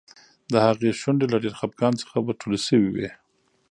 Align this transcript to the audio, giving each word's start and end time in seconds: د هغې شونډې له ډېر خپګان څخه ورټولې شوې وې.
د 0.51 0.53
هغې 0.65 0.89
شونډې 1.01 1.25
له 1.33 1.37
ډېر 1.43 1.53
خپګان 1.59 1.93
څخه 2.01 2.15
ورټولې 2.21 2.59
شوې 2.67 2.89
وې. 2.95 3.09